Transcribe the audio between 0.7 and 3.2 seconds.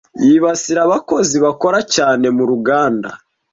abakozi bakora cyane muruganda